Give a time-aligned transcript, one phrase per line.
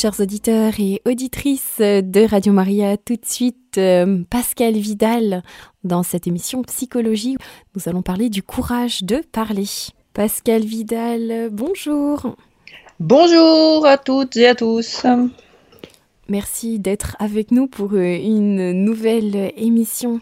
[0.00, 2.96] chers auditeurs et auditrices de Radio Maria.
[2.96, 5.42] Tout de suite, euh, Pascal Vidal
[5.84, 7.36] dans cette émission Psychologie.
[7.74, 9.66] Nous allons parler du courage de parler.
[10.14, 12.34] Pascal Vidal, bonjour.
[12.98, 15.04] Bonjour à toutes et à tous.
[16.28, 20.20] Merci d'être avec nous pour euh, une nouvelle émission.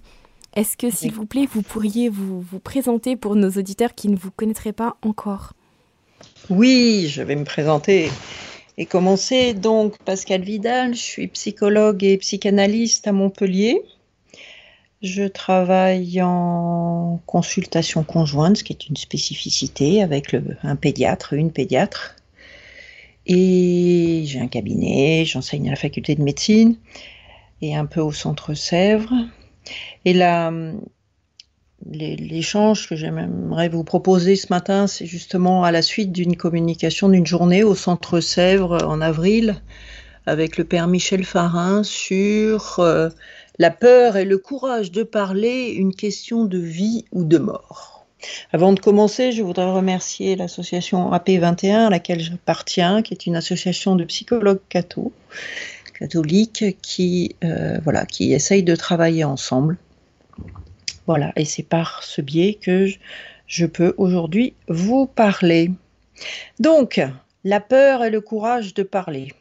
[0.56, 4.16] Est-ce que, s'il vous plaît, vous pourriez vous, vous présenter pour nos auditeurs qui ne
[4.16, 5.52] vous connaîtraient pas encore?
[6.50, 8.10] Oui, je vais me présenter
[8.78, 9.52] et commencer.
[9.52, 13.82] Donc, Pascal Vidal, je suis psychologue et psychanalyste à Montpellier.
[15.02, 22.16] Je travaille en consultation conjointe, ce qui est une spécificité avec un pédiatre, une pédiatre.
[23.26, 26.76] Et j'ai un cabinet, j'enseigne à la faculté de médecine
[27.60, 29.12] et un peu au centre Sèvres.
[30.04, 30.52] Et là,
[31.86, 37.26] l'échange que j'aimerais vous proposer ce matin, c'est justement à la suite d'une communication d'une
[37.26, 39.60] journée au centre Sèvres en avril
[40.26, 43.08] avec le père Michel Farin sur euh,
[43.58, 48.06] la peur et le courage de parler, une question de vie ou de mort.
[48.52, 53.96] Avant de commencer, je voudrais remercier l'association AP21 à laquelle j'appartiens, qui est une association
[53.96, 54.60] de psychologues
[55.98, 59.78] catholiques qui, euh, voilà, qui essayent de travailler ensemble.
[61.08, 62.86] Voilà, et c'est par ce biais que
[63.46, 65.70] je, peux aujourd'hui vous parler.
[66.60, 67.00] Donc,
[67.44, 69.32] la peur et le courage de parler.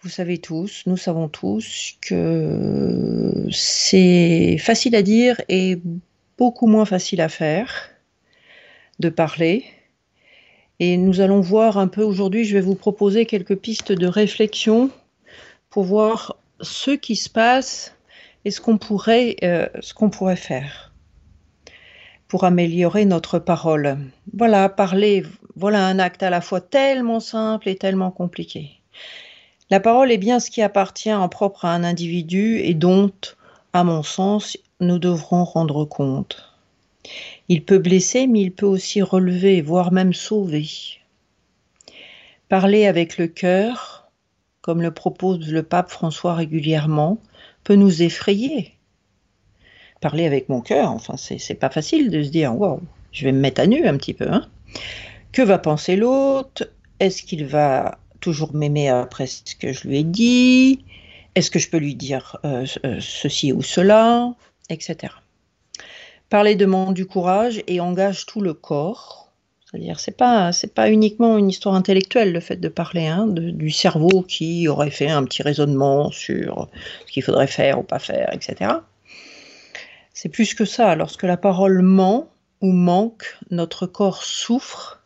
[0.00, 5.78] Vous savez tous, nous savons tous que c'est facile à dire et
[6.38, 7.90] beaucoup moins facile à faire
[9.00, 9.66] de parler.
[10.80, 14.90] Et nous allons voir un peu aujourd'hui, je vais vous proposer quelques pistes de réflexion
[15.68, 17.94] pour voir ce qui se passe
[18.44, 20.92] et ce qu'on pourrait, euh, ce qu'on pourrait faire
[22.28, 23.98] pour améliorer notre parole.
[24.32, 25.22] Voilà, parler,
[25.54, 28.80] voilà un acte à la fois tellement simple et tellement compliqué.
[29.68, 33.12] La parole est bien ce qui appartient en propre à un individu et dont,
[33.74, 36.54] à mon sens, nous devrons rendre compte.
[37.48, 40.68] Il peut blesser, mais il peut aussi relever, voire même sauver.
[42.48, 44.10] Parler avec le cœur,
[44.62, 47.18] comme le propose le pape François régulièrement,
[47.64, 48.74] peut nous effrayer.
[50.00, 52.80] Parler avec mon cœur, enfin, c'est pas facile de se dire, waouh,
[53.12, 54.28] je vais me mettre à nu un petit peu.
[54.28, 54.48] Hein.
[55.30, 56.68] Que va penser l'autre?
[56.98, 60.84] Est-ce qu'il va toujours m'aimer après ce que je lui ai dit?
[61.34, 64.34] Est-ce que je peux lui dire euh, euh ceci ou cela?
[64.68, 65.12] Etc.
[66.28, 69.31] Parler demande du courage et engage tout le corps.
[69.72, 74.20] C'est-à-dire, c'est pas, pas uniquement une histoire intellectuelle le fait de parler, hein, du cerveau
[74.22, 76.68] qui aurait fait un petit raisonnement sur
[77.06, 78.70] ce qu'il faudrait faire ou pas faire, etc.
[80.12, 80.94] C'est plus que ça.
[80.94, 82.28] Lorsque la parole ment
[82.60, 85.02] ou manque, notre corps souffre,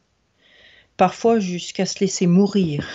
[0.97, 2.87] parfois jusqu'à se laisser mourir.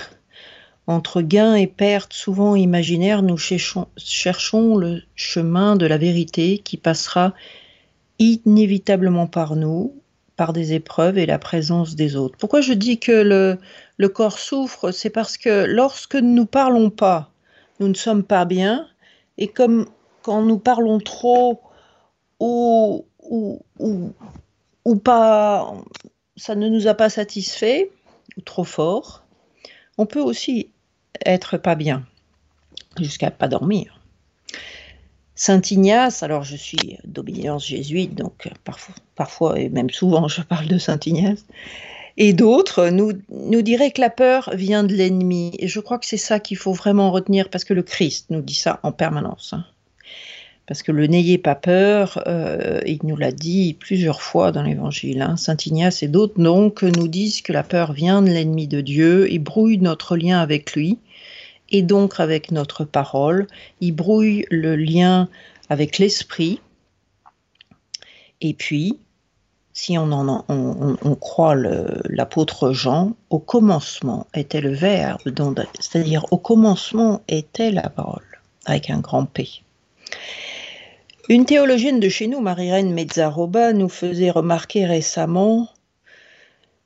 [0.87, 7.33] Entre gain et perte, souvent imaginaires, nous cherchons le chemin de la vérité qui passera
[8.19, 10.00] inévitablement par nous,
[10.41, 12.35] par des épreuves et la présence des autres.
[12.35, 14.89] Pourquoi je dis que le, corps souffre?
[14.89, 17.29] C'est parce que lorsque nous ne parlons pas,
[17.79, 18.87] nous ne sommes pas bien,
[19.37, 19.85] et comme
[20.23, 21.61] quand nous parlons trop
[22.39, 24.13] ou, ou, ou,
[24.83, 25.75] ou pas,
[26.37, 27.91] ça ne nous a pas satisfait,
[28.35, 29.23] ou trop fort,
[29.99, 30.71] on peut aussi
[31.23, 32.03] être pas bien,
[32.99, 34.00] jusqu'à pas dormir.
[35.43, 38.47] Saint Ignace, alors je suis d'obédience jésuite, donc
[39.15, 41.47] parfois, et même souvent je parle de Saint Ignace,
[42.17, 45.53] et d'autres nous, nous diraient que la peur vient de l'ennemi.
[45.57, 48.43] Et je crois que c'est ça qu'il faut vraiment retenir, parce que le Christ nous
[48.43, 49.53] dit ça en permanence.
[49.53, 49.65] Hein.
[50.67, 55.23] Parce que le n'ayez pas peur, euh, il nous l'a dit plusieurs fois dans l'Évangile.
[55.23, 55.37] Hein.
[55.37, 59.33] Saint Ignace et d'autres donc nous disent que la peur vient de l'ennemi de Dieu
[59.33, 60.99] et brouille notre lien avec lui
[61.71, 63.47] et donc avec notre parole.
[63.79, 65.29] Il brouille le lien
[65.69, 66.59] avec l'esprit.
[68.41, 68.99] Et puis,
[69.73, 75.21] si on, croit l'apôtre Jean, au commencement était le Verbe,
[75.79, 79.47] c'est-à-dire au commencement était la parole, avec un grand P.
[81.29, 85.69] Une théologienne de chez nous, Marie-Reine Mezzaroba, nous faisait remarquer récemment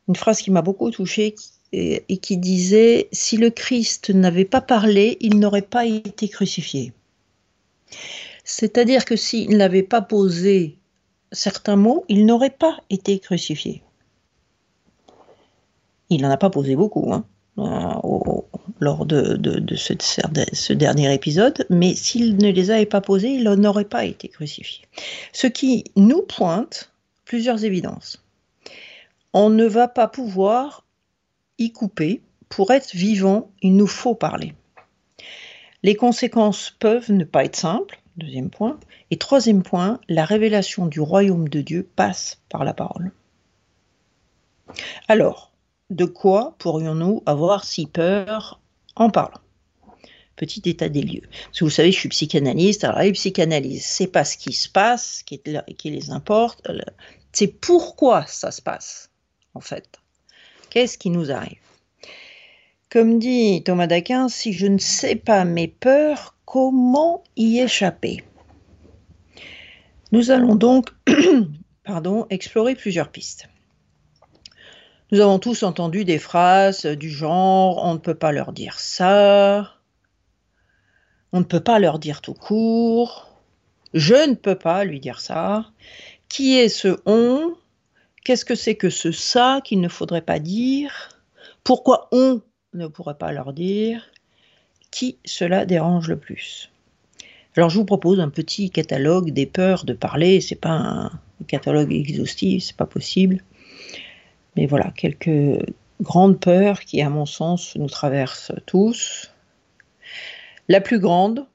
[0.08, 1.34] une phrase qui m'a beaucoup touchée,
[1.72, 6.94] et, qui disait Si le Christ n'avait pas parlé, il n'aurait pas été crucifié.
[8.44, 10.78] C'est-à-dire que s'il n'avait pas posé
[11.32, 13.82] certains mots, il n'aurait pas été crucifié.
[16.10, 17.26] Il n'en a pas posé beaucoup hein,
[18.04, 18.46] au,
[18.80, 19.94] lors de, de, de ce,
[20.54, 24.86] ce, dernier épisode, mais s'il ne les avait pas posés, il n'aurait pas été crucifié.
[25.34, 26.92] Ce qui nous pointe
[27.26, 28.24] plusieurs évidences.
[29.34, 30.85] On ne va pas pouvoir
[31.58, 34.54] y couper pour être vivant, il nous faut parler.
[35.84, 38.80] Les conséquences peuvent ne pas être simples, deuxième point.
[39.12, 43.12] Et troisième point, la révélation du royaume de Dieu passe par la parole.
[45.08, 45.52] Alors,
[45.90, 48.60] de quoi pourrions-nous avoir si peur
[48.96, 49.42] en parlant?
[50.36, 51.30] Petit état des lieux.
[51.62, 52.84] Vous savez, je suis psychanalyste.
[52.84, 55.42] Alors, la psychanalyse, c'est pas ce qui se passe qui,
[55.78, 56.68] qui les importe,
[57.32, 59.12] c'est pourquoi ça se passe,
[59.54, 60.00] en fait.
[60.76, 61.62] Qu'est-ce qui nous arrive?
[62.90, 68.26] Comme dit Thomas d'Aquin, si je ne sais pas mes peurs, comment y échapper?
[70.12, 70.90] Nous allons donc
[71.86, 73.48] pardon, explorer plusieurs pistes.
[75.14, 79.76] Nous avons tous entendu des phrases du genre on ne peut pas leur dire ça,
[81.32, 83.30] on ne peut pas leur dire tout court,
[83.94, 85.72] je ne peux pas lui dire ça.
[86.28, 87.56] Qui est ce on
[88.26, 91.10] Qu'est-ce que c'est que ce ça qu'il ne faudrait pas dire?
[91.64, 92.42] Pourquoi on
[92.74, 94.12] ne pourrait pas leur dire?
[94.90, 96.72] Qui cela dérange le plus?
[97.56, 100.42] Alors je vous propose un petit catalogue des peurs de parler.
[100.42, 101.12] C'est pas un
[101.48, 103.44] catalogue exhaustif, c'est pas possible.
[104.56, 105.64] Mais voilà, quelques
[106.02, 109.30] grandes peurs qui, à mon sens, nous traversent tous.
[110.68, 111.46] La plus grande,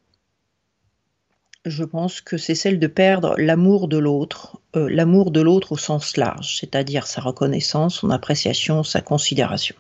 [1.64, 5.76] je pense que c'est celle de perdre l'amour de l'autre, euh, l'amour de l'autre au
[5.76, 9.76] sens large, c'est-à-dire sa reconnaissance, son appréciation, sa considération.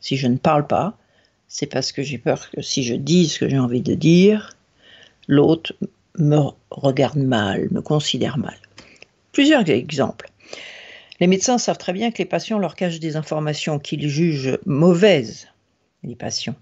[0.00, 0.98] Si je ne parle pas,
[1.46, 4.56] c'est parce que j'ai peur que si je dis ce que j'ai envie de dire,
[5.28, 5.74] l'autre
[6.18, 6.38] me
[6.70, 8.56] regarde mal, me considère mal.
[9.30, 10.30] Plusieurs exemples.
[11.20, 15.46] Les médecins savent très bien que les patients leur cachent des informations qu'ils jugent mauvaises,
[16.02, 16.56] les patients.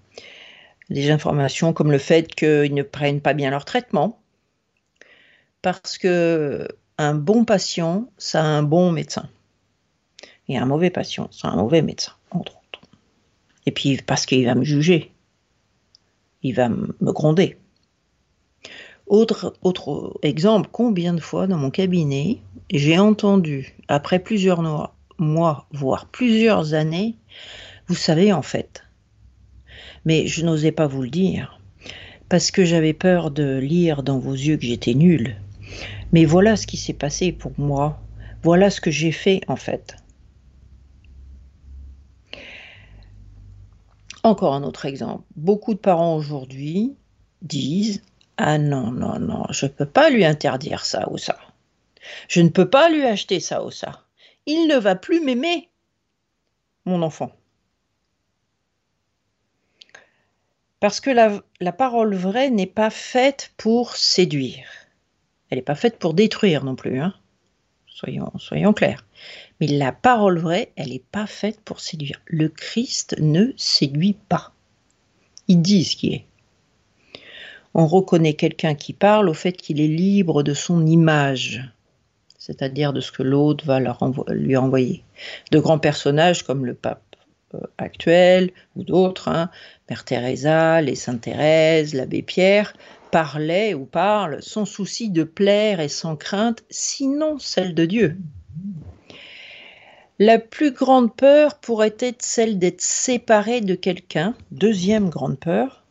[0.91, 4.19] Des informations comme le fait qu'ils ne prennent pas bien leur traitement,
[5.61, 6.67] parce que
[6.97, 9.29] un bon patient, ça a un bon médecin.
[10.49, 12.81] Et un mauvais patient, c'est un mauvais médecin, entre autres.
[13.65, 15.13] Et puis parce qu'il va me juger,
[16.43, 17.57] il va me gronder.
[19.07, 22.39] Autre, autre exemple, combien de fois dans mon cabinet,
[22.69, 24.61] j'ai entendu, après plusieurs
[25.17, 27.15] mois, voire plusieurs années,
[27.87, 28.83] vous savez en fait,
[30.05, 31.59] mais je n'osais pas vous le dire,
[32.29, 35.35] parce que j'avais peur de lire dans vos yeux que j'étais nulle.
[36.11, 37.99] Mais voilà ce qui s'est passé pour moi,
[38.43, 39.95] voilà ce que j'ai fait en fait.
[44.23, 45.23] Encore un autre exemple.
[45.35, 46.95] Beaucoup de parents aujourd'hui
[47.41, 48.01] disent
[48.37, 51.37] ah non, non, non, je ne peux pas lui interdire ça ou ça.
[52.27, 54.03] Je ne peux pas lui acheter ça ou ça.
[54.45, 55.69] Il ne va plus m'aimer,
[56.85, 57.31] mon enfant.
[60.81, 64.67] Parce que la, parole vraie n'est pas faite pour séduire.
[65.49, 66.99] Elle n'est pas faite pour détruire non plus.
[66.99, 67.13] Hein.
[67.87, 69.05] Soyons, soyons clairs.
[69.59, 72.19] Mais la parole vraie, elle n'est pas faite pour séduire.
[72.25, 74.53] Le Christ ne séduit pas.
[75.47, 76.25] Il dit ce qui est
[77.73, 81.63] on reconnaît quelqu'un qui parle au fait qu'il est libre de son image,
[82.37, 83.79] c'est-à-dire de ce que l'autre va
[84.29, 85.03] lui envoyer.
[85.51, 87.10] De grands personnages comme le pape
[87.55, 89.49] euh, actuel ou d'autres, hein,
[89.89, 92.73] Mère Teresa, les Saintes Thérèse, l'abbé Pierre,
[93.11, 98.17] parlaient ou parlent sans souci de plaire et sans crainte, sinon celle de Dieu.
[100.19, 105.83] La plus grande peur pourrait être celle d'être séparé de quelqu'un, deuxième grande peur,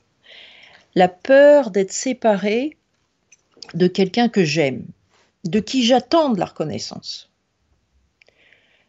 [0.95, 2.77] la peur d'être séparé
[3.75, 4.85] de quelqu'un que j'aime,
[5.45, 7.31] de qui j'attends la reconnaissance.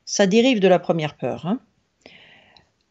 [0.06, 1.46] Ça dérive de la première peur.
[1.46, 1.60] Hein.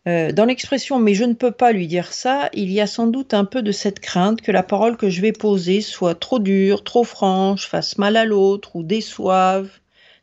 [0.08, 3.06] Euh, dans l'expression mais je ne peux pas lui dire ça, il y a sans
[3.06, 6.38] doute un peu de cette crainte que la parole que je vais poser soit trop
[6.38, 9.70] dure, trop franche, fasse mal à l'autre ou déçoive,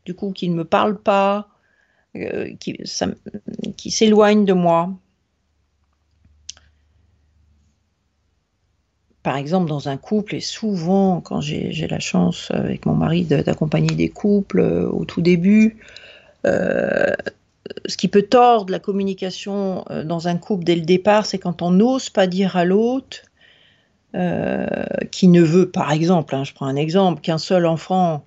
[0.05, 1.49] du coup qu'il ne me parle pas,
[2.15, 4.89] euh, qui s'éloigne de moi.
[9.27, 13.93] par exemple, dans un couple, et souvent, quand j'ai la chance avec mon mari d'accompagner
[13.93, 15.75] des couples euh, au tout début,
[16.45, 17.13] euh,
[17.85, 21.61] ce qui peut tordre la communication euh, dans un couple dès le départ, c'est quand
[21.61, 23.23] on n'ose pas dire à l'autre
[25.11, 28.25] qui ne veut, par exemple, hein, je prends un exemple, qu'un seul enfant,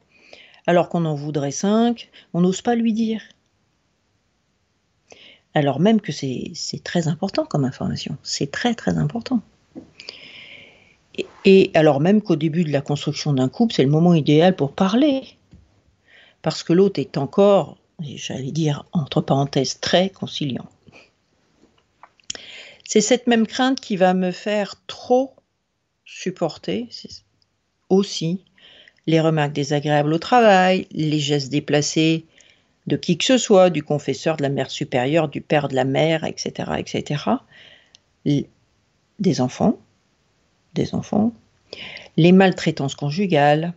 [0.68, 3.20] alors qu'on en voudrait cinq, on n'ose pas lui dire.
[5.54, 6.54] Alors même que c'est
[6.84, 9.40] très important comme information, c'est très très important.
[11.44, 14.72] Et alors même qu'au début de la construction d'un couple, c'est le moment idéal pour
[14.72, 15.22] parler.
[16.42, 20.68] Parce que l'autre est encore, j'allais dire entre parenthèses, très conciliant.
[22.84, 25.34] C'est cette même crainte qui va me faire trop
[26.04, 26.88] supporter
[27.88, 28.44] aussi
[29.06, 32.26] les remarques désagréables au travail, les gestes déplacés
[32.86, 35.84] de qui que ce soit, du confesseur, de la mère supérieure, du père de la
[35.84, 37.24] mère, etc., etc.,
[38.24, 39.78] des enfants,
[40.74, 41.32] des enfants,
[42.16, 43.74] les maltraitances conjugales,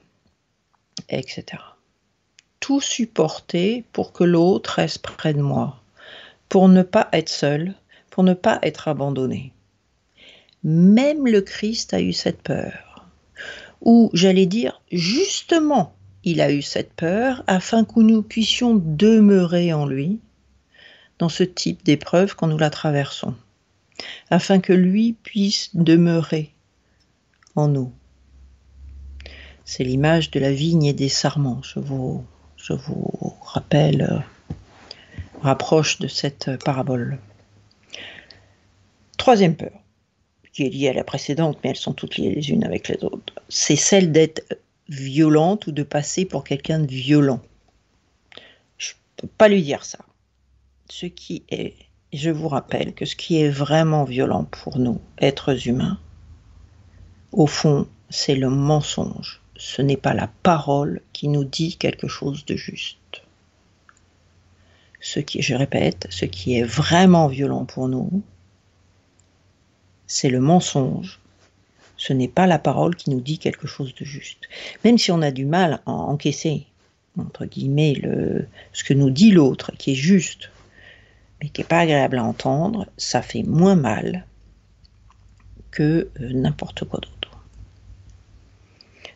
[1.10, 1.44] etc.
[2.63, 5.84] Tout supporter pour que l'autre reste près de moi,
[6.48, 7.75] pour ne pas être seul,
[8.10, 9.51] pour ne pas être abandonné.
[10.63, 13.05] Même le Christ a eu cette peur.
[13.82, 15.93] Ou j'allais dire, justement,
[16.24, 20.22] il a eu cette peur afin que nous puissions demeurer en lui
[21.20, 23.36] dans ce type d'épreuve quand nous la traversons,
[24.29, 26.53] afin que lui puisse demeurer
[27.55, 27.91] en nous.
[29.65, 31.62] C'est l'image de la vigne et des sarments.
[31.62, 32.24] Je vous,
[32.63, 34.20] je vous rappelle, euh,
[35.41, 37.20] rapproche de cette parabole.
[39.17, 39.84] Troisième peur,
[40.53, 43.03] qui est liée à la précédente, mais elles sont toutes liées les unes avec les
[43.03, 47.41] autres, c'est celle d'être violente ou de passer pour quelqu'un de violent.
[48.77, 50.00] Je ne peux pas lui dire ça.
[50.89, 51.75] Ce qui est,
[52.13, 56.00] je vous rappelle que ce qui est vraiment violent pour nous, êtres humains,
[57.34, 59.43] au fond, c'est le mensonge.
[59.56, 62.98] Ce n'est pas la parole qui nous dit quelque chose de juste.
[65.00, 68.24] Ce qui, je répète, ce qui est vraiment violent pour nous,
[70.08, 71.20] c'est le mensonge.
[71.98, 74.50] Ce n'est pas la parole qui nous dit quelque chose de juste.
[74.84, 76.66] Même si on a du mal à encaisser,
[77.18, 80.50] entre guillemets, le, ce que nous dit l'autre, qui est juste,
[81.42, 84.26] mais qui n'est pas agréable à entendre, ça fait moins mal
[85.72, 87.23] que euh, n'importe quoi d'autre.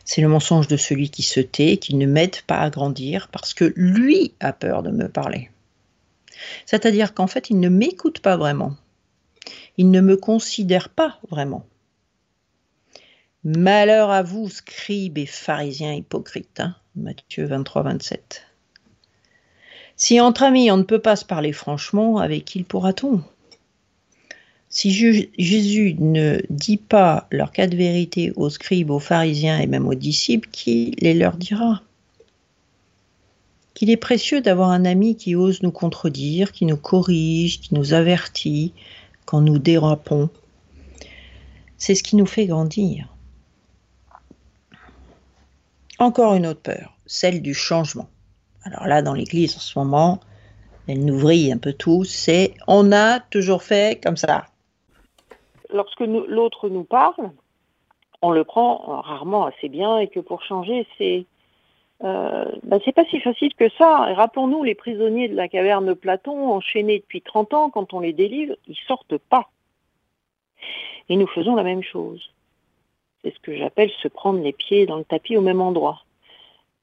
[0.08, 3.52] C'est le mensonge de celui qui se tait, qui ne m'aide pas à grandir parce
[3.52, 5.50] que lui a peur de me parler.
[6.64, 8.74] C'est-à-dire qu'en fait, il ne m'écoute pas vraiment.
[9.76, 11.66] Il ne me considère pas vraiment.
[13.44, 16.60] Malheur à vous, scribes et pharisiens hypocrites.
[16.60, 18.46] Hein Matthieu 23, 27.
[19.94, 23.22] Si entre amis on ne peut pas se parler franchement, avec qui pourra-t-on?
[24.70, 29.88] Si Jésus ne dit pas leur cas de vérité aux scribes, aux pharisiens et même
[29.88, 31.82] aux disciples, qui les leur dira?
[33.72, 37.94] Qu'il est précieux d'avoir un ami qui ose nous contredire, qui nous corrige, qui nous
[37.94, 38.74] avertit
[39.24, 40.28] quand nous dérapons.
[41.78, 43.14] C'est ce qui nous fait grandir.
[45.98, 48.08] Encore une autre peur, celle du changement.
[48.64, 50.20] Alors là, dans l'Église en ce moment,
[50.88, 54.46] elle nous vrille un peu tous, c'est on a toujours fait comme ça
[55.70, 57.30] lorsque l'autre nous parle,
[58.22, 61.26] on le prend rarement assez bien et que pour changer, c'est
[62.04, 62.44] euh,
[62.84, 64.14] c'est pas si facile que ça.
[64.14, 68.12] Rappelons-nous les prisonniers de la caverne de Platon, enchaînés depuis 30 ans, quand on les
[68.12, 69.48] délivre, ils sortent pas.
[71.08, 72.32] Et nous faisons la même chose.
[73.22, 76.02] C'est ce que j'appelle se prendre les pieds dans le tapis au même endroit.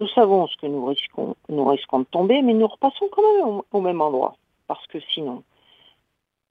[0.02, 3.62] Nous savons ce que nous risquons, nous risquons de tomber, mais nous repassons quand même
[3.72, 4.36] au même endroit.
[4.68, 5.44] Parce que sinon,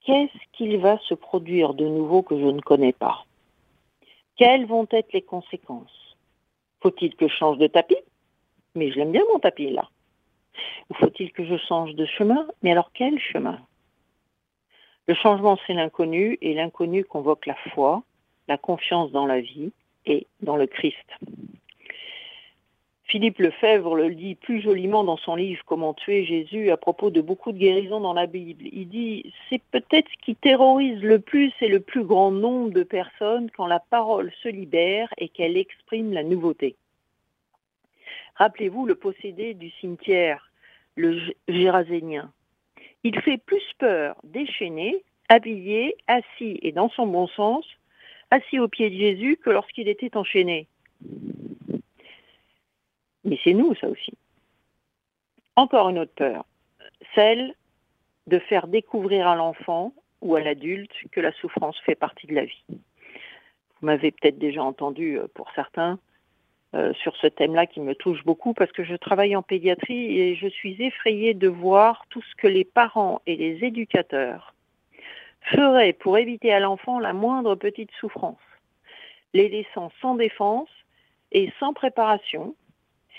[0.05, 3.25] qu'est-ce qu'il va se produire de nouveau que je ne connais pas?
[4.37, 6.17] Quelles vont être les conséquences?
[6.81, 7.97] Faut-il que je change de tapis?
[8.75, 9.89] Mais je l'aime bien mon tapis là.
[10.89, 12.47] Ou faut-il que je change de chemin?
[12.61, 13.59] Mais alors quel chemin?
[15.07, 18.03] Le changement, c'est l'inconnu, et l'inconnu convoque la foi,
[18.47, 19.71] la confiance dans la vie
[20.05, 21.05] et dans le Christ.
[23.07, 27.21] Philippe Lefebvre le dit plus joliment dans son livre Comment tuer Jésus à propos de
[27.21, 28.65] beaucoup de guérisons dans la Bible.
[28.71, 32.81] Il dit C'est peut-être ce qui terrorise le plus et le plus grand nombre de
[32.81, 36.75] personnes quand la parole se libère et qu'elle exprime la nouveauté.
[38.35, 40.51] Rappelez-vous le possédé du cimetière,
[40.95, 42.31] le Gérasénien.
[43.03, 47.65] Il fait plus peur déchaîné, habillé, assis et dans son bon sens,
[48.31, 50.67] assis au pied de Jésus que lorsqu'il était enchaîné.
[53.25, 54.13] Mais c'est nous, ça aussi.
[55.55, 56.45] Encore une autre peur,
[57.15, 57.55] celle
[58.27, 62.45] de faire découvrir à l'enfant ou à l'adulte que la souffrance fait partie de la
[62.45, 62.63] vie.
[62.69, 65.99] Vous m'avez peut-être déjà entendu euh, pour certains
[66.75, 70.35] euh, sur ce thème-là qui me touche beaucoup parce que je travaille en pédiatrie et
[70.35, 74.53] je suis effrayée de voir tout ce que les parents et les éducateurs
[75.41, 78.39] feraient pour éviter à l'enfant la moindre petite souffrance,
[79.33, 80.69] les laissant sans défense
[81.31, 82.55] et sans préparation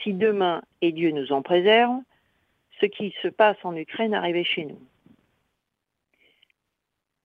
[0.02, 2.00] si demain, et Dieu nous en préserve,
[2.80, 4.80] ce qui se passe en Ukraine arrivait chez nous.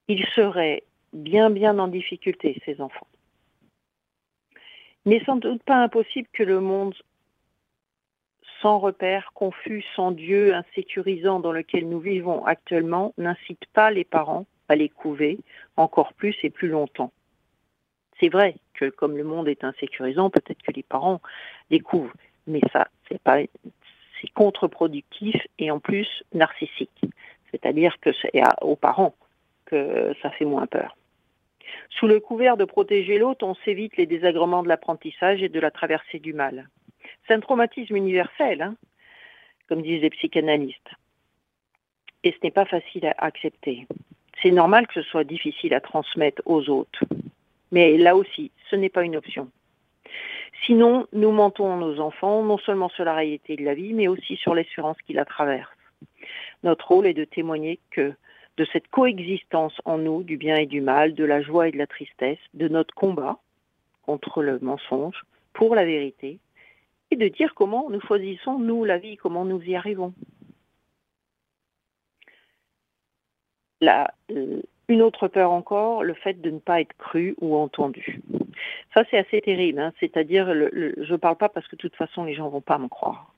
[0.08, 3.08] Ils seraient bien bien en difficulté, ces enfants.
[5.06, 6.96] N'est sans doute pas impossible que le monde
[8.62, 14.46] sans repère, confus, sans Dieu, insécurisant dans lequel nous vivons actuellement, n'incite pas les parents
[14.70, 15.40] à les couver
[15.78, 17.12] encore plus et plus longtemps.
[18.20, 21.22] C'est vrai que comme le monde est insécurisant, peut-être que les parents
[21.72, 22.12] les couvent
[22.48, 23.40] mais ça, c'est pas,
[24.34, 27.02] contre-productif et en plus narcissique.
[27.50, 28.32] C'est-à-dire que c'est
[28.62, 29.16] aux parents
[29.66, 30.96] que ça fait moins peur.
[31.90, 35.72] Sous le couvert de protéger l'autre, on s'évite les désagréments de l'apprentissage et de la
[35.72, 36.68] traversée du mal.
[37.28, 38.76] C'est un traumatisme universel, hein,
[39.68, 40.92] comme disent les psychanalystes.
[42.24, 43.88] Et ce n'est pas facile à accepter.
[44.42, 47.04] C'est normal que ce soit difficile à transmettre aux autres.
[47.72, 49.50] Mais là aussi, ce n'est pas une option.
[50.66, 54.08] Sinon, nous mentons à nos enfants, non seulement sur la réalité de la vie, mais
[54.08, 55.72] aussi sur l'espérance qui la traverse.
[56.64, 58.14] Notre rôle est de témoigner que
[58.58, 61.78] de cette coexistence en nous du bien et du mal, de la joie et de
[61.78, 63.40] la tristesse, de notre combat
[64.04, 66.40] contre le mensonge, pour la vérité,
[67.10, 70.14] et de dire comment nous choisissons, nous, la vie, comment nous y arrivons.
[73.80, 78.22] La, euh, une autre peur encore, le fait de ne pas être cru ou entendu.
[78.94, 79.80] Ça, c'est assez terrible.
[79.80, 79.94] Hein.
[80.00, 82.78] C'est-à-dire, je ne parle pas parce que de toute façon, les gens ne vont pas
[82.78, 83.34] me croire.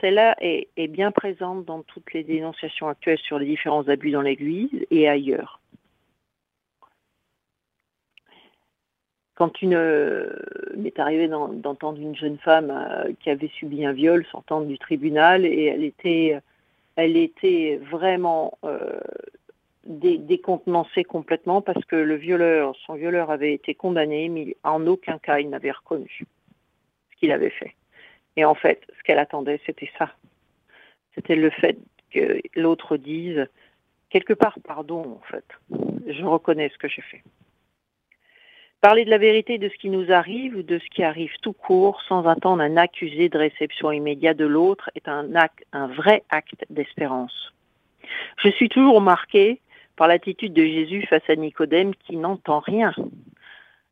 [0.00, 4.86] Celle-là est, bien présente dans toutes les dénonciations actuelles sur les différents abus dans l'Église
[4.90, 5.60] et ailleurs.
[9.34, 10.36] Quand une euh,
[10.76, 15.46] m'est arrivé d'entendre une jeune femme euh, qui avait subi un viol sortant du tribunal
[15.46, 16.38] et elle était,
[16.96, 19.00] elle était vraiment euh,
[19.84, 25.38] décontenancée complètement parce que le violeur, son violeur avait été condamné, mais en aucun cas
[25.38, 26.10] il n'avait reconnu
[27.12, 27.74] ce qu'il avait fait.
[28.36, 30.12] Et en fait, ce qu'elle attendait, c'était ça.
[31.14, 31.78] C'était le fait
[32.10, 33.46] que l'autre dise
[34.10, 35.44] quelque part pardon, en fait.
[36.06, 37.22] Je reconnais ce que j'ai fait.
[38.80, 41.52] Parler de la vérité de ce qui nous arrive ou de ce qui arrive tout
[41.52, 45.28] court sans attendre un accusé de réception immédiate de l'autre est un,
[45.72, 47.52] un vrai acte d'espérance.
[48.42, 49.60] Je suis toujours marqué
[49.96, 52.94] par l'attitude de Jésus face à Nicodème qui n'entend rien.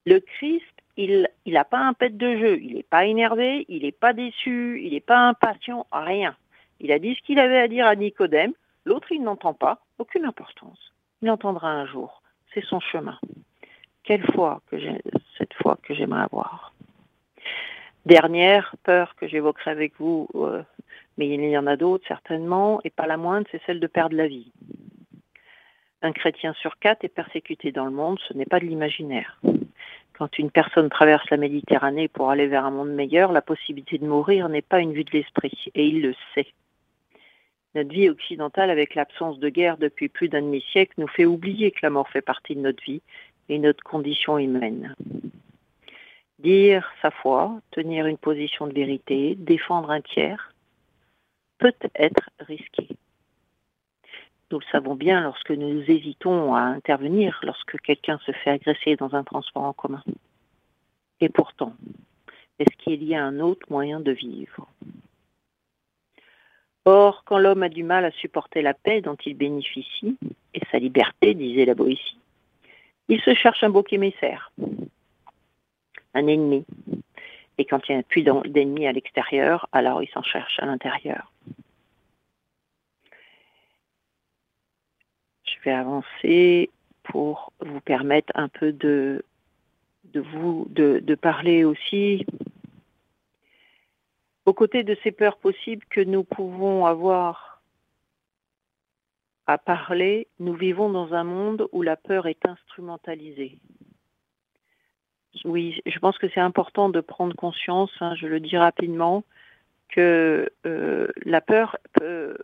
[0.07, 0.65] Le Christ
[0.99, 4.83] il n'a pas un pet de jeu, il n'est pas énervé, il n'est pas déçu,
[4.83, 6.35] il n'est pas impatient, rien.
[6.81, 8.53] Il a dit ce qu'il avait à dire à Nicodème,
[8.85, 10.93] l'autre il n'entend pas, aucune importance.
[11.23, 12.21] Il entendra un jour,
[12.53, 13.19] c'est son chemin.
[14.05, 15.01] Quelle foi que j'ai,
[15.37, 16.73] cette foi que j'aimerais avoir.
[18.07, 20.63] Dernière peur que j'évoquerai avec vous, euh,
[21.17, 24.17] mais il y en a d'autres certainement, et pas la moindre, c'est celle de perdre
[24.17, 24.51] la vie.
[26.01, 29.41] Un chrétien sur quatre est persécuté dans le monde, ce n'est pas de l'imaginaire.
[30.17, 34.07] Quand une personne traverse la Méditerranée pour aller vers un monde meilleur, la possibilité de
[34.07, 36.47] mourir n'est pas une vue de l'esprit, et il le sait.
[37.75, 41.81] Notre vie occidentale, avec l'absence de guerre depuis plus d'un demi-siècle, nous fait oublier que
[41.83, 43.03] la mort fait partie de notre vie
[43.49, 44.95] et notre condition humaine.
[46.39, 50.53] Dire sa foi, tenir une position de vérité, défendre un tiers,
[51.59, 52.89] peut être risqué.
[54.51, 59.15] Nous le savons bien lorsque nous hésitons à intervenir lorsque quelqu'un se fait agresser dans
[59.15, 60.03] un transport en commun.
[61.21, 61.75] Et pourtant,
[62.59, 64.69] est-ce qu'il y a un autre moyen de vivre?
[66.85, 70.17] Or, quand l'homme a du mal à supporter la paix dont il bénéficie,
[70.55, 72.19] et sa liberté, disait la Boétie,
[73.09, 74.53] il se cherche un bouc émissaire,
[76.15, 76.65] un ennemi.
[77.59, 81.33] Et quand il n'y a plus d'ennemi à l'extérieur, alors il s'en cherche à l'intérieur.
[85.59, 86.71] je vais avancer
[87.03, 89.25] pour vous permettre un peu de,
[90.15, 92.25] vous de parler aussi
[94.47, 97.48] aux côtés de ces peurs possibles que nous pouvons avoir
[99.49, 103.59] à parler, nous vivons dans un monde où la peur est instrumentalisée.
[105.47, 109.25] Oui, je pense que c'est important de prendre conscience, hein, je le dis rapidement,
[109.89, 112.37] que euh, la peur peut,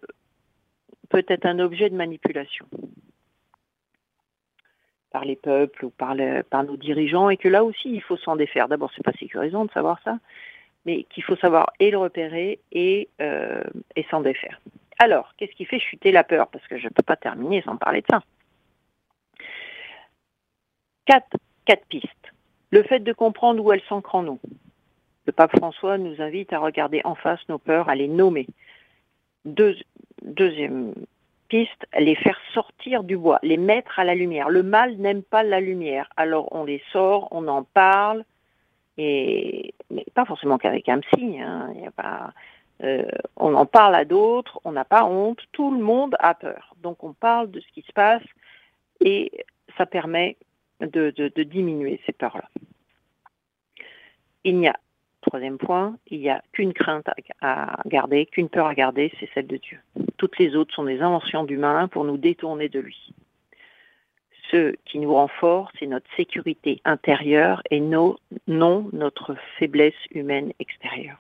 [1.11, 2.67] peut être un objet de manipulation
[5.11, 8.67] par les peuples ou par, nos dirigeants et que là aussi il faut s'en défaire.
[8.69, 10.19] D'abord, c'est pas sécurisant de savoir ça,
[10.87, 13.62] mais qu'il faut savoir et le repérer et, euh,
[13.95, 14.59] et s'en défaire.
[14.99, 16.49] Alors, qu'est-ce qui fait chuter la peur?
[16.49, 18.23] Parce que je ne peux pas terminer sans parler de ça.
[21.07, 21.37] Quatre,
[21.89, 22.11] pistes.
[22.71, 24.41] Le fait de comprendre où elles s'ancrent en nous.
[25.27, 28.47] Le pape François nous invite à regarder en face nos peurs, à les nommer.
[29.45, 29.77] Deux,
[30.23, 30.95] deuxième
[31.49, 34.49] piste, les faire sortir du bois, les mettre à la lumière.
[34.49, 38.25] Le mal n'aime pas la lumière, alors on les sort, on en parle,
[38.97, 41.39] et mais pas forcément qu'avec un psy.
[42.83, 43.05] Euh,
[43.37, 46.75] on en parle à d'autres, on n'a pas honte, tout le monde a peur.
[46.83, 48.23] Donc on parle de ce qui se passe
[49.01, 49.31] et
[49.77, 50.37] ça permet
[50.81, 51.11] de,
[51.43, 52.49] diminuer ces peurs-là.
[54.45, 54.77] Il n'y a
[55.23, 57.09] Troisième point, il n'y a qu'une crainte
[57.41, 59.79] à garder, qu'une peur à garder, c'est celle de Dieu.
[60.19, 63.15] Toutes les autres sont des inventions d'humains pour nous détourner de lui.
[64.51, 71.17] Ce qui nous rend forts, c'est notre sécurité intérieure et non notre faiblesse humaine extérieure.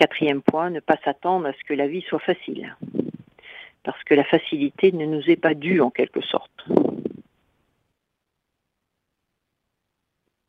[0.00, 2.74] Quatrième point, ne pas s'attendre à ce que la vie soit facile.
[3.82, 6.66] Parce que la facilité ne nous est pas due en quelque sorte.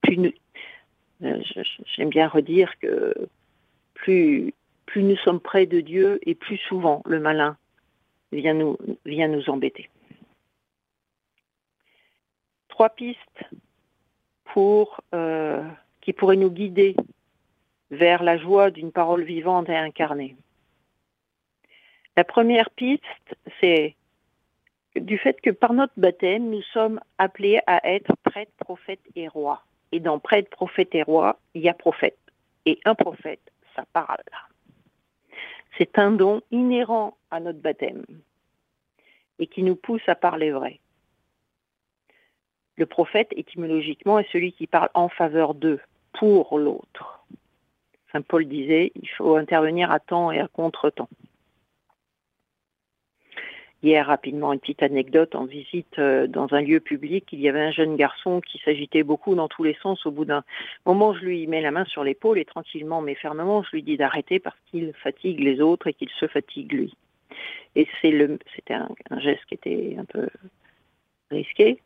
[0.07, 1.41] Euh,
[1.95, 3.13] j'aime bien redire que
[3.93, 4.53] plus,
[4.95, 7.57] nous sommes près de Dieu et plus souvent le malin
[8.31, 9.89] vient nous, embêter.
[12.69, 13.43] Trois pistes
[15.13, 15.61] euh,
[15.99, 16.95] qui pourraient nous guider
[17.91, 20.35] vers la joie d'une parole vivante et incarnée.
[22.17, 23.03] La première piste,
[23.59, 23.95] c'est
[24.95, 29.63] du fait que par notre baptême, nous sommes appelés à être prêtres, prophètes et rois.
[29.91, 32.17] Et dans prêtre, prophète et roi, il y a prophète.
[32.65, 34.23] Et un prophète, ça parle.
[35.77, 38.05] C'est un don inhérent à notre baptême
[39.39, 40.79] et qui nous pousse à parler vrai.
[42.77, 45.79] Le prophète, étymologiquement, est celui qui parle en faveur d'eux,
[46.13, 47.20] pour l'autre.
[48.11, 51.09] Saint Paul disait, il faut intervenir à temps et à contre-temps.
[53.83, 57.25] Hier, rapidement, une petite anecdote en visite euh, dans un lieu public.
[57.31, 60.05] Il y avait un jeune garçon qui s'agitait beaucoup dans tous les sens.
[60.05, 60.43] Au bout d'un
[60.85, 63.97] moment, je lui mets la main sur l'épaule et tranquillement mais fermement, je lui dis
[63.97, 66.93] d'arrêter parce qu'il fatigue les autres et qu'il se fatigue lui.
[67.75, 70.27] Et c'était un, geste qui était un peu
[71.31, 71.79] risqué.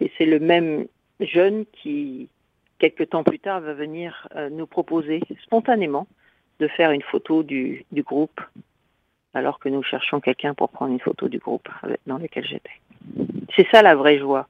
[0.00, 0.86] Et c'est le même
[1.20, 2.28] jeune qui,
[2.80, 6.08] quelques temps plus tard, va venir euh, nous proposer spontanément
[6.58, 8.40] de faire une photo du, groupe
[9.32, 11.68] alors que nous cherchions quelqu'un pour prendre une photo du groupe
[12.06, 12.80] dans lequel j'étais.
[13.54, 14.48] C'est ça la vraie joie.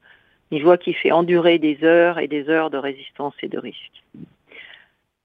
[0.50, 4.02] Une joie qui fait endurer des heures et des heures de résistance et de risque.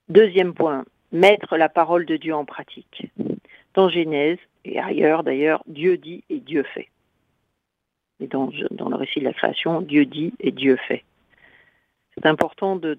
[0.09, 3.09] Deuxième point, mettre la parole de Dieu en pratique.
[3.73, 6.89] Dans Genèse et ailleurs d'ailleurs, Dieu dit et Dieu fait.
[8.19, 11.03] Et dans, le récit de la création, Dieu dit et Dieu fait.
[12.15, 12.97] C'est important de,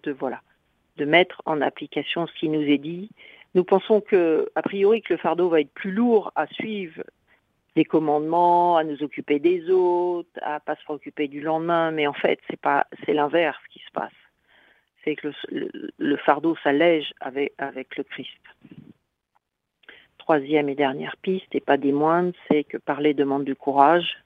[1.04, 3.10] mettre en application ce qui nous est dit
[3.56, 7.02] nous pensons que, a priori, que le fardeau va être plus lourd à suivre
[7.74, 12.12] des commandements, à nous occuper des autres, à pas se préoccuper du lendemain, mais en
[12.12, 14.12] fait, c'est l'inverse qui se passe.
[15.02, 18.42] C'est que le, fardeau s'allège avec, le Christ.
[20.18, 24.18] Troisième et dernière piste, et pas des moindres, c'est que parler demande du courage.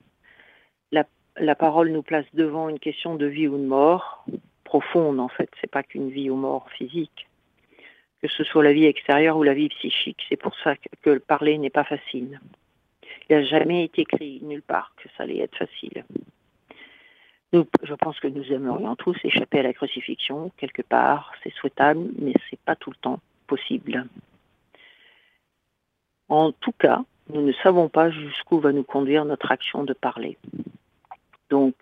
[1.36, 4.26] La parole nous place devant une question de vie ou de mort,
[4.70, 7.26] profonde en fait, c'est pas qu'une vie ou mort physique
[8.20, 10.22] que ce soit la vie extérieure ou la vie psychique.
[10.28, 12.40] C'est pour ça que, le parler n'est pas facile.
[13.28, 16.04] Il n'a jamais été écrit nulle part que ça allait être facile.
[17.52, 22.32] Je pense que nous aimerions tous échapper à la crucifixion quelque part, c'est souhaitable, mais
[22.32, 24.06] ce n'est pas tout le temps possible.
[26.28, 27.02] En tout cas,
[27.32, 30.36] nous ne savons pas jusqu'où va nous conduire notre action de parler.
[31.48, 31.74] Donc,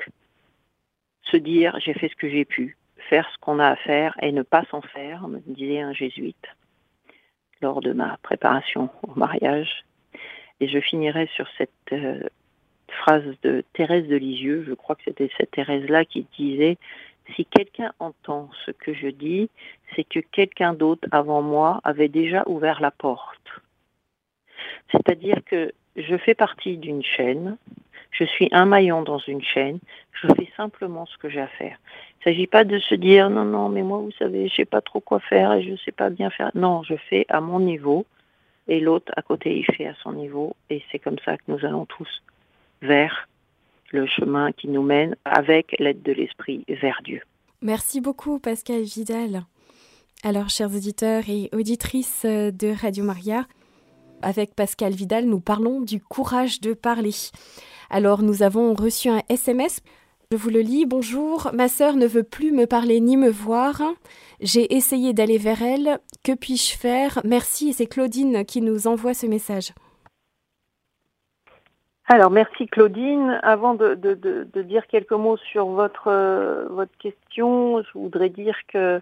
[1.23, 2.78] se dire j'ai fait ce que j'ai pu,
[3.09, 6.47] faire ce qu'on a à faire et ne pas s'en faire, me disait un jésuite
[7.61, 9.85] lors de ma préparation au mariage.
[10.61, 12.23] Et je finirai sur cette euh,
[12.89, 16.79] phrase de Thérèse de Lisieux, je crois que c'était cette Thérèse-là qui disait
[17.35, 19.51] Si quelqu'un entend ce que je dis,
[19.95, 23.63] c'est que quelqu'un d'autre avant moi avait déjà ouvert la porte.
[24.91, 27.57] C'est-à-dire que je fais partie d'une chaîne,
[28.19, 29.79] je suis un maillon dans une chaîne,
[30.13, 31.79] je fais simplement ce que j'ai à faire.
[31.79, 34.65] Il ne s'agit pas de se dire non, non, mais moi, vous savez, je sais
[34.65, 36.51] pas trop quoi faire et je ne sais pas bien faire.
[36.55, 38.07] Non, je fais à mon niveau
[38.67, 40.57] et l'autre à côté, il fait à son niveau.
[40.69, 42.23] Et c'est comme ça que nous allons tous
[42.83, 43.29] vers
[43.91, 47.23] le chemin qui nous mène, avec l'aide de l'Esprit, vers Dieu.
[47.63, 49.43] Merci beaucoup, Pascal Vidal.
[50.23, 53.47] Alors, chers auditeurs et auditrices de Radio Maria,
[54.23, 57.15] avec Pascal Vidal, nous parlons du courage de parler.
[57.91, 59.81] Alors, nous avons reçu un SMS
[60.31, 60.85] je vous le lis.
[60.85, 63.81] Bonjour, ma sœur ne veut plus me parler ni me voir.
[64.43, 66.01] J'ai essayé d'aller vers elle.
[66.23, 67.19] Que puis-je faire?
[67.25, 67.71] Merci.
[67.71, 69.73] Et c'est Claudine qui nous envoie ce message.
[72.09, 73.41] Alors, merci Claudine.
[73.43, 73.95] Avant de,
[74.61, 79.01] dire quelques mots sur votre, euh, votre question, je voudrais dire que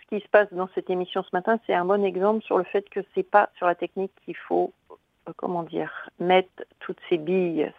[0.00, 2.64] ce qui se passe dans cette émission ce matin, c'est un bon exemple sur le
[2.64, 7.18] fait que c'est pas sur la technique qu'il faut, euh, comment dire, mettre toutes ces
[7.18, 7.70] billes.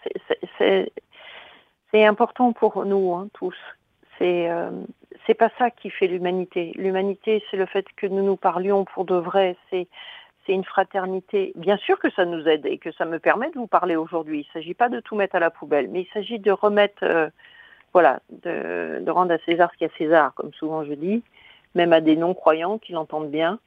[1.91, 3.55] C'est important pour nous hein, tous.
[4.17, 4.69] C'est euh,
[5.37, 6.71] pas ça qui fait l'humanité.
[6.75, 9.55] L'humanité, c'est le fait que nous nous parlions pour de vrai.
[9.69, 9.87] C'est
[10.47, 11.53] une fraternité.
[11.55, 14.39] Bien sûr que ça nous aide et que ça me permet de vous parler aujourd'hui.
[14.39, 17.03] Il ne s'agit pas de tout mettre à la poubelle, mais il s'agit de remettre,
[17.03, 17.29] euh,
[17.93, 21.23] voilà, de, de, rendre à César ce qu'il y a César, comme souvent je dis,
[21.75, 23.59] même à des non-croyants qui l'entendent bien.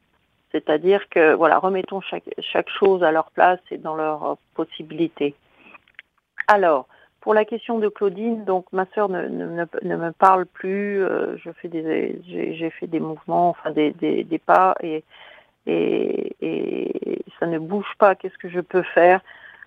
[0.50, 5.34] C'est-à-dire que, voilà, remettons chaque, chaque chose à leur place et dans leurs possibilités.
[6.46, 6.86] Alors,
[7.22, 11.02] pour la question de Claudine, donc ma sœur ne, me parle plus.
[11.04, 15.04] Euh, je fais des, j'ai fait des mouvements, enfin des, pas, et
[17.38, 18.16] ça ne bouge pas.
[18.16, 19.20] Qu'est-ce que je peux faire?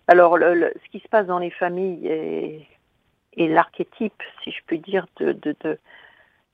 [0.07, 5.55] Alors, ce qui se passe dans les familles est, l'archétype, si je puis dire, de,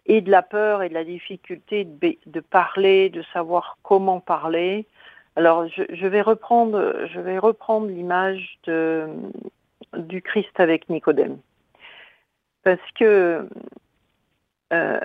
[0.06, 4.88] et de la peur et de la difficulté de, parler, de savoir comment parler.
[5.36, 8.60] Alors, je, vais reprendre, je vais reprendre l'image
[9.98, 11.38] du Christ avec Nicodème,
[12.64, 13.48] parce que
[14.74, 15.00] euh,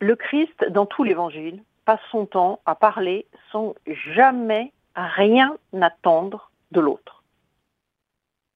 [0.00, 6.80] le Christ, dans tout l'Évangile, passe son temps à parler sans jamais rien attendre de
[6.80, 7.22] l'autre.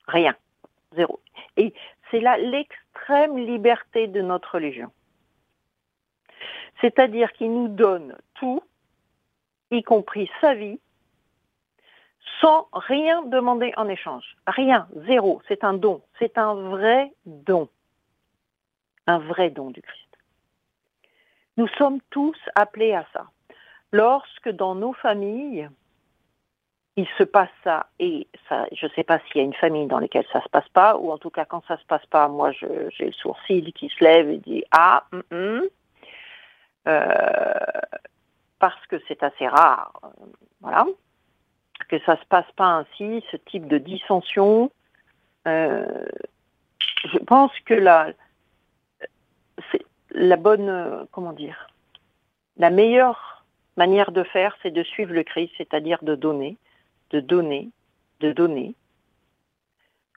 [0.06, 0.34] Rien.
[0.94, 1.20] Zéro.
[1.56, 1.72] Et
[2.10, 4.90] c'est là l'extrême liberté de notre religion.
[6.82, 8.62] C'est-à-dire qu'il nous donne tout,
[9.70, 10.78] y compris sa vie,
[12.40, 14.36] sans rien demander en échange.
[14.46, 15.40] Rien, zéro.
[15.48, 16.02] C'est un don.
[16.18, 17.68] C'est un vrai don.
[19.06, 20.18] Un vrai don du Christ.
[21.56, 23.26] Nous sommes tous appelés à ça.
[23.92, 25.68] Lorsque dans nos familles,
[26.96, 29.86] il se passe ça, et ça, je ne sais pas s'il y a une famille
[29.86, 31.86] dans laquelle ça ne se passe pas, ou en tout cas quand ça ne se
[31.86, 35.62] passe pas, moi j'ai le sourcil qui se lève et dit ah, mm, mm.
[36.88, 37.54] Euh,
[38.58, 40.00] parce que c'est assez rare,
[40.60, 40.86] voilà,
[41.88, 44.70] que ça se passe pas ainsi, ce type de dissension.
[45.48, 46.06] Euh,
[47.04, 48.12] je pense que la,
[50.10, 51.68] la bonne, comment dire,
[52.56, 53.44] la meilleure
[53.76, 56.56] manière de faire, c'est de suivre le Christ, c'est-à-dire de donner,
[57.10, 57.70] de donner,
[58.20, 58.74] de donner,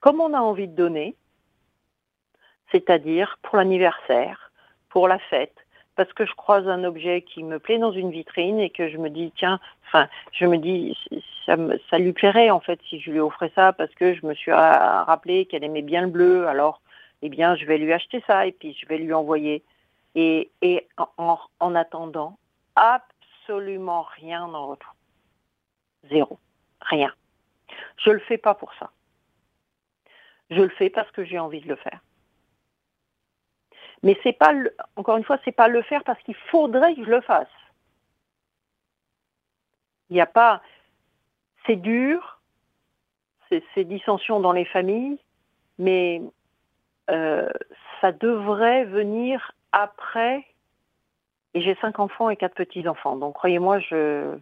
[0.02, 1.16] comme on a envie de donner,
[2.72, 4.52] c'est-à-dire pour l'anniversaire,
[4.90, 5.65] pour la fête,
[5.96, 8.98] parce que je croise un objet qui me plaît dans une vitrine et que je
[8.98, 10.98] me dis tiens, enfin, je me dis
[11.46, 11.56] ça,
[11.90, 14.52] ça lui plairait en fait si je lui offrais ça parce que je me suis
[14.52, 16.82] rappelé qu'elle aimait bien le bleu, alors
[17.22, 19.64] eh bien je vais lui acheter ça et puis je vais lui envoyer
[20.16, 20.50] et,
[21.18, 22.38] en, en attendant
[22.76, 24.96] absolument rien en retour,
[26.10, 26.40] zéro,
[26.82, 27.14] rien.
[27.98, 28.92] Je le fais pas pour ça.
[30.50, 32.00] Je le fais parce que j'ai envie de le faire.
[34.04, 34.54] Mais c'est pas,
[34.96, 37.48] encore une fois, c'est pas le faire parce qu'il faudrait que je le fasse.
[40.10, 40.62] Il n'y a pas,
[41.66, 42.40] c'est dur,
[43.50, 45.18] c'est dissensions dans les familles,
[45.80, 46.22] mais
[47.10, 47.50] euh,
[48.02, 50.46] ça devrait venir après.
[51.54, 54.38] Et j'ai cinq enfants et quatre petits enfants, donc croyez-moi, je,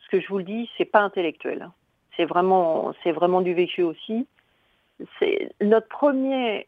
[0.00, 1.62] ce que je vous le dis, c'est pas intellectuel.
[1.62, 1.72] Hein.
[2.16, 4.26] C'est vraiment, c'est vraiment du vécu aussi
[5.60, 6.66] notre premier,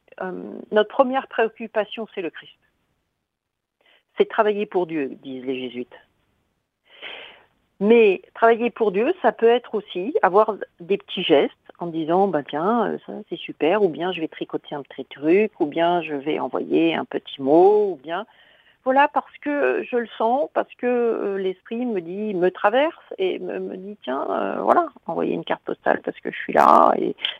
[0.70, 2.52] notre première préoccupation, c'est le Christ.
[4.18, 5.96] C'est travailler pour Dieu, disent les jésuites.
[7.80, 12.44] Mais travailler pour Dieu, ça peut être aussi avoir des petits gestes en disant, ben
[12.44, 16.00] tiens, euh, ça c'est super, ou bien je vais tricoter un petit truc, ou bien
[16.00, 18.24] je vais envoyer un petit mot, ou bien
[18.84, 23.38] voilà, parce que je le sens, parce que euh, l'esprit me dit, me traverse et
[23.38, 26.92] me, dit, tiens, euh, voilà, envoyer une carte postale parce que je suis là,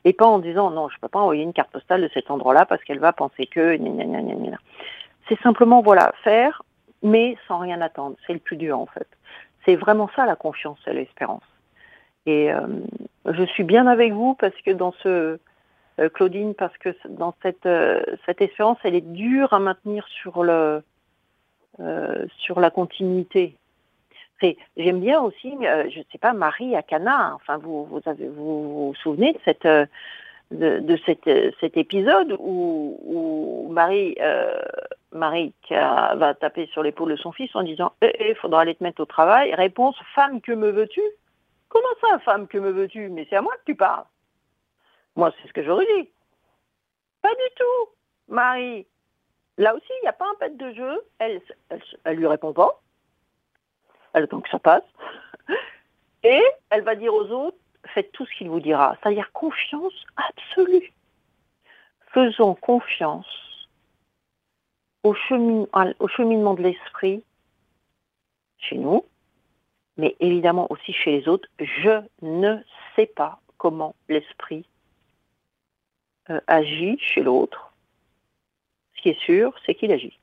[0.05, 2.31] et, pas en disant, non, je ne peux pas envoyer une carte postale de cet
[2.31, 3.77] endroit-là parce qu'elle va penser que,
[5.29, 6.63] c'est simplement, voilà, faire,
[7.03, 8.17] mais sans rien attendre.
[8.27, 9.09] C'est le plus dur, en fait.
[9.65, 11.43] C'est vraiment ça, la confiance et l'espérance.
[12.27, 12.61] Et euh,
[13.27, 15.41] je suis bien avec vous parce que dans ce,
[16.15, 17.69] Claudine, parce que dans cette,
[18.27, 20.81] cette espérance, elle est dure à maintenir sur le, euh,
[22.39, 23.57] sur la continuité.
[24.77, 27.35] J'aime bien aussi, euh, je ne sais pas, Marie à Cana.
[27.35, 29.87] Enfin, vous vous, avez, vous, vous souvenez de cette euh,
[30.51, 34.19] de, cet épisode où, Marie,
[35.11, 38.75] Marie va taper sur l'épaule de son fils en disant il eh, eh, faudra aller
[38.75, 39.55] te mettre au travail.
[39.55, 41.01] Réponse Femme, que me veux-tu?
[41.71, 43.09] Comment ça, femme, que me veux-tu?
[43.09, 44.05] Mais c'est à moi que tu parles.
[45.17, 46.11] Moi, c'est ce que j'aurais dit.
[47.23, 47.89] Pas du tout,
[48.29, 48.87] Marie.
[49.59, 51.03] Là aussi, il n'y a pas un pet de jeu.
[51.19, 51.41] Elle,
[52.05, 52.81] elle, lui répond pas.
[54.13, 54.85] Elle attend que ça passe.
[56.23, 58.97] Et elle va dire aux autres, faites tout ce qu'il vous dira.
[59.03, 60.93] C'est-à-dire confiance absolue.
[62.13, 63.27] Faisons confiance
[65.03, 67.25] au, cheminement de l'esprit
[68.59, 69.05] chez nous,
[69.97, 71.49] mais évidemment aussi chez les autres.
[71.59, 72.59] Je ne
[72.95, 74.65] sais pas comment l'esprit
[76.31, 77.72] euh, agit chez l'autre
[79.03, 80.19] qui est sûr, c'est qu'il agit.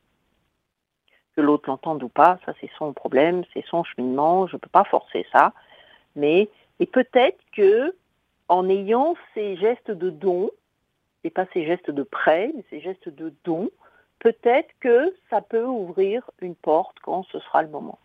[1.35, 4.69] Que l'autre l'entende ou pas, ça c'est son problème, c'est son cheminement, je ne peux
[4.69, 5.53] pas forcer ça.
[6.15, 7.95] Mais et peut-être que
[8.47, 10.49] en ayant ces gestes de don,
[11.23, 13.69] et pas ces gestes de prêt, mais ces gestes de don,
[14.19, 17.99] peut-être que ça peut ouvrir une porte quand ce sera le moment.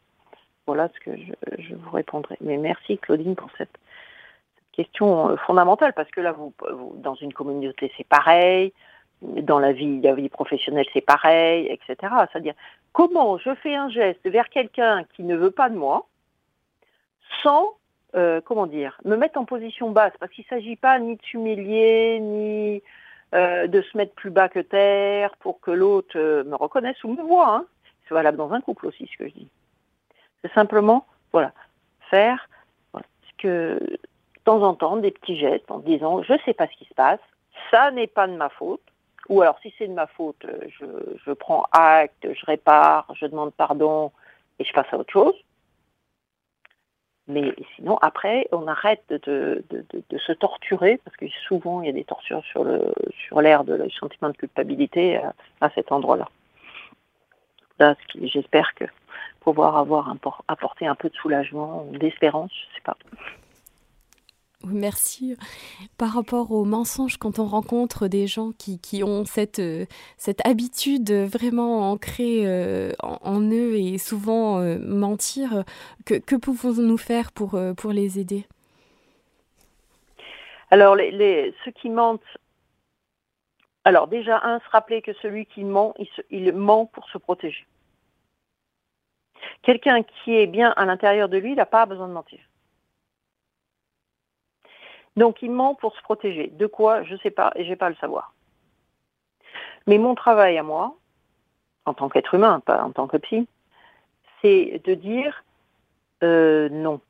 [0.66, 2.36] Voilà ce que je, vous répondrai.
[2.40, 3.78] Mais merci Claudine pour cette,
[4.74, 6.52] question euh, fondamentale, parce que là, vous,
[6.96, 8.72] dans une communauté, c'est pareil
[9.42, 12.12] dans la vie, la vie professionnelle, c'est pareil, etc.
[12.30, 12.54] C'est-à-dire,
[12.92, 16.06] comment je fais un geste vers quelqu'un qui ne veut pas de moi,
[17.42, 17.74] sans,
[18.14, 21.22] euh, comment dire, me mettre en position basse, parce qu'il ne s'agit pas ni de
[21.22, 22.82] s'humilier, ni
[23.34, 27.08] euh, de se mettre plus bas que terre pour que l'autre euh, me reconnaisse ou
[27.08, 27.56] me voit.
[27.56, 27.66] Hein.
[28.06, 29.48] C'est valable dans un couple aussi, ce que je dis.
[30.42, 31.52] C'est simplement, voilà,
[32.10, 32.48] faire
[32.94, 33.98] ce que, de
[34.44, 36.94] temps en temps, des petits gestes en disant, je ne sais pas ce qui se
[36.94, 37.20] passe,
[37.70, 38.82] ça n'est pas de ma faute,
[39.28, 40.44] ou alors si c'est de ma faute,
[40.80, 40.84] je,
[41.24, 44.12] je prends acte, je répare, je demande pardon
[44.58, 45.34] et je passe à autre chose.
[47.26, 49.64] Mais sinon, après, on arrête de,
[50.18, 52.84] se torturer, parce que souvent, il y a des tortures sur l'air
[53.28, 55.32] sur de le sentiment de culpabilité à,
[55.62, 56.28] à cet endroit-là.
[57.78, 58.84] Là, j'espère que
[59.40, 60.14] pouvoir avoir
[60.48, 62.96] apporté un peu de soulagement, d'espérance, je ne sais pas.
[64.66, 65.36] Merci.
[65.98, 70.46] Par rapport aux mensonges, quand on rencontre des gens qui, qui ont cette, euh, cette
[70.46, 75.64] habitude vraiment ancrée euh, en, eux et souvent euh, mentir,
[76.06, 78.46] que, que pouvons-nous faire pour, pour les aider?
[80.70, 82.20] Alors, les, les, ceux qui mentent,
[83.84, 87.66] alors déjà, un, se rappeler que celui qui ment, il, il ment pour se protéger.
[89.62, 92.40] Quelqu'un qui est bien à l'intérieur de lui, il n'a pas besoin de mentir.
[95.16, 96.48] Donc il ment pour se protéger.
[96.48, 98.34] De quoi Je ne sais pas et je n'ai pas à le savoir.
[99.86, 100.96] Mais mon travail à moi,
[101.84, 103.46] en tant qu'être humain, pas en tant que psy,
[104.40, 105.44] c'est de dire
[106.22, 107.00] euh, non,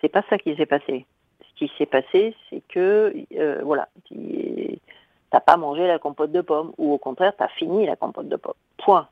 [0.00, 1.06] c'est pas ça qui s'est passé.
[1.40, 3.88] Ce qui s'est passé, c'est que euh, voilà,
[5.30, 8.28] t'as pas mangé la compote de pommes, ou au contraire, tu as fini la compote
[8.28, 8.54] de pommes.
[8.78, 9.08] Point.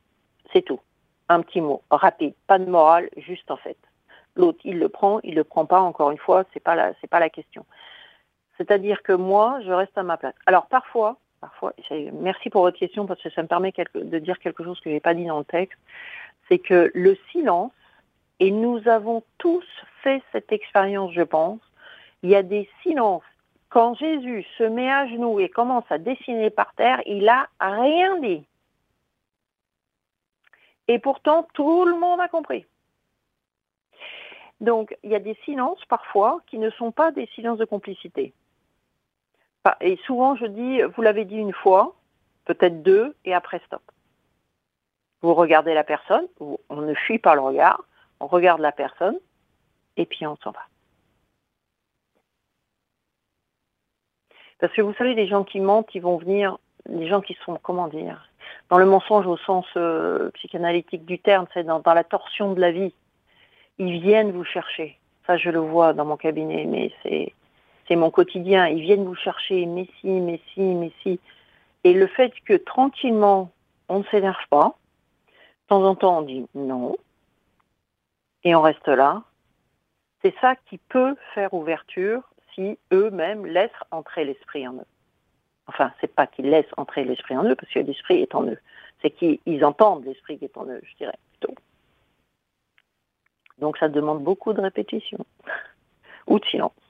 [0.52, 0.80] C'est tout.
[1.28, 3.76] Un petit mot, rapide, pas de morale, juste en fait.
[4.36, 5.80] L'autre, il le prend, il le prend pas.
[5.80, 7.64] Encore une fois, c'est pas c'est pas la question.
[8.60, 10.34] C'est-à-dire que moi, je reste à ma place.
[10.44, 11.72] Alors parfois, parfois,
[12.12, 14.94] merci pour votre question parce que ça me permet de dire quelque chose que je
[14.96, 15.78] n'ai pas dit dans le texte,
[16.46, 17.72] c'est que le silence,
[18.38, 19.64] et nous avons tous
[20.02, 21.60] fait cette expérience, je pense,
[22.22, 23.22] il y a des silences.
[23.70, 28.18] Quand Jésus se met à genoux et commence à dessiner par terre, il n'a rien
[28.18, 28.44] dit.
[30.86, 32.66] Et pourtant, tout le monde a compris.
[34.60, 38.34] Donc, il y a des silences parfois qui ne sont pas des silences de complicité.
[39.80, 41.94] Et souvent, je dis, vous l'avez dit une fois,
[42.46, 43.82] peut-être deux, et après, stop.
[45.22, 47.84] Vous regardez la personne, on ne fuit pas le regard,
[48.20, 49.18] on regarde la personne,
[49.96, 50.60] et puis on s'en va.
[54.60, 57.58] Parce que vous savez, les gens qui mentent, ils vont venir, les gens qui sont,
[57.62, 58.30] comment dire,
[58.68, 62.60] dans le mensonge au sens euh, psychanalytique du terme, c'est dans, dans la torsion de
[62.60, 62.94] la vie,
[63.78, 64.98] ils viennent vous chercher.
[65.26, 67.32] Ça, je le vois dans mon cabinet, mais c'est
[67.90, 68.68] c'est mon quotidien.
[68.68, 71.18] Ils viennent vous chercher, mais si, mais si, mais si.
[71.82, 73.50] Et le fait que tranquillement,
[73.88, 74.76] on ne s'énerve pas,
[75.26, 76.96] de temps en temps on dit non,
[78.44, 79.24] et on reste là,
[80.22, 82.22] c'est ça qui peut faire ouverture
[82.54, 84.86] si eux-mêmes laissent entrer l'esprit en eux.
[85.66, 88.58] Enfin, c'est pas qu'ils laissent entrer l'esprit en eux, parce que l'esprit est en eux.
[89.02, 91.54] C'est qu'ils entendent l'esprit qui est en eux, je dirais plutôt.
[93.58, 95.18] Donc ça demande beaucoup de répétition
[96.28, 96.89] ou de silence.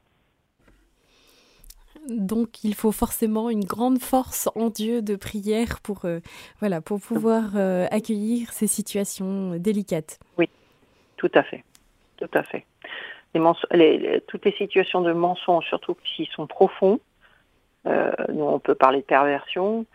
[2.11, 6.18] Donc il faut forcément une grande force en Dieu de prière pour, euh,
[6.59, 10.18] voilà, pour pouvoir euh, accueillir ces situations délicates.
[10.37, 10.49] Oui,
[11.16, 11.62] tout à fait.
[12.16, 12.66] Tout à fait.
[14.27, 16.99] Toutes les situations de mensonges, surtout qui sont profonds,
[17.87, 19.87] euh, nous on peut parler de perversion.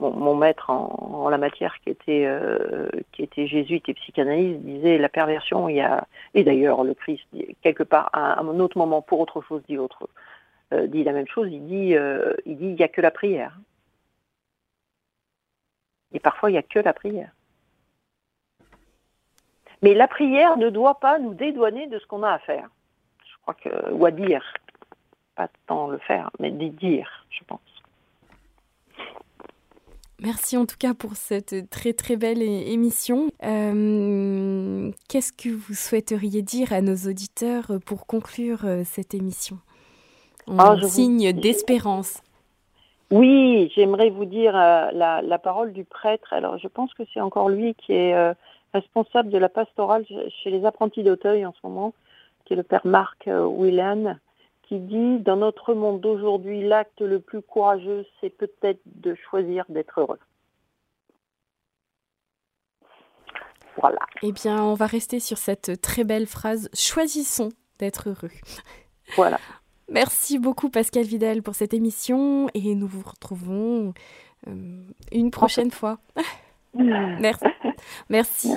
[0.00, 2.28] Mon, maître en, la matière, qui était,
[3.12, 7.22] qui était jésuite et psychanalyste, disait la perversion, il y a, et d'ailleurs le Christ,
[7.62, 10.08] quelque part, à un autre moment, pour autre chose, dit autre
[10.72, 13.58] euh, dit la même chose, il dit euh, il dit n'y a que la prière.
[16.12, 17.30] Et parfois il n'y a que la prière.
[19.82, 22.70] Mais la prière ne doit pas nous dédouaner de ce qu'on a à faire.
[23.26, 24.42] Je crois que ou à dire,
[25.34, 27.60] pas tant le faire, mais dire, je pense.
[30.20, 33.28] Merci en tout cas pour cette très très belle émission.
[33.42, 39.58] Euh, qu'est-ce que vous souhaiteriez dire à nos auditeurs pour conclure cette émission?
[40.48, 42.22] Un ah, signe d'espérance.
[43.10, 46.32] Oui, j'aimerais vous dire euh, la, parole du prêtre.
[46.32, 48.34] Alors, je pense que c'est encore lui qui est euh,
[48.72, 50.04] responsable de la pastorale
[50.42, 51.94] chez les apprentis d'Auteuil en ce moment,
[52.44, 54.14] qui est le père Marc euh,
[54.62, 60.00] qui dit Dans notre monde d'aujourd'hui, l'acte le plus courageux, c'est peut-être de choisir d'être
[60.00, 60.18] heureux.
[63.76, 64.00] Voilà.
[64.22, 68.30] Eh bien, on va rester sur cette très belle phrase Choisissons d'être heureux.
[69.16, 69.38] Voilà.
[69.88, 73.92] Merci beaucoup Pascal Vidal pour cette émission et nous vous retrouvons
[74.46, 74.52] euh,
[75.12, 75.98] une prochaine fois.
[76.74, 77.44] Merci.
[78.08, 78.54] Merci.